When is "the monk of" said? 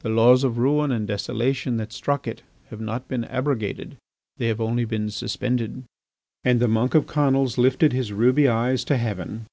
6.58-7.06